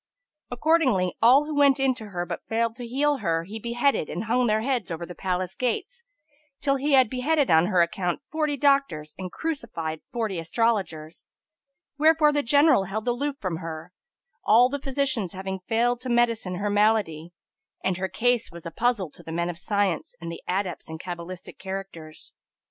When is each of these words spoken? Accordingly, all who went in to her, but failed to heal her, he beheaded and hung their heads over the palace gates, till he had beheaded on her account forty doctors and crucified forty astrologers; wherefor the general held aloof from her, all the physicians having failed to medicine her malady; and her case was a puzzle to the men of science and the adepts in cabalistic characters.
Accordingly, 0.49 1.15
all 1.21 1.45
who 1.45 1.53
went 1.53 1.79
in 1.79 1.93
to 1.93 2.07
her, 2.07 2.25
but 2.25 2.43
failed 2.49 2.75
to 2.77 2.87
heal 2.87 3.17
her, 3.17 3.43
he 3.43 3.59
beheaded 3.59 4.09
and 4.09 4.23
hung 4.23 4.47
their 4.47 4.61
heads 4.61 4.89
over 4.89 5.05
the 5.05 5.13
palace 5.13 5.53
gates, 5.53 6.03
till 6.59 6.77
he 6.77 6.93
had 6.93 7.07
beheaded 7.07 7.51
on 7.51 7.67
her 7.67 7.83
account 7.83 8.19
forty 8.31 8.57
doctors 8.57 9.13
and 9.19 9.31
crucified 9.31 10.01
forty 10.11 10.39
astrologers; 10.39 11.27
wherefor 11.99 12.31
the 12.33 12.41
general 12.41 12.85
held 12.85 13.07
aloof 13.07 13.35
from 13.39 13.57
her, 13.57 13.93
all 14.43 14.69
the 14.69 14.79
physicians 14.79 15.33
having 15.33 15.59
failed 15.67 16.01
to 16.01 16.09
medicine 16.09 16.55
her 16.55 16.71
malady; 16.71 17.31
and 17.83 17.97
her 17.97 18.09
case 18.09 18.51
was 18.51 18.65
a 18.65 18.71
puzzle 18.71 19.11
to 19.11 19.21
the 19.21 19.31
men 19.31 19.51
of 19.51 19.59
science 19.59 20.15
and 20.19 20.31
the 20.31 20.41
adepts 20.47 20.89
in 20.89 20.97
cabalistic 20.97 21.59
characters. 21.59 22.33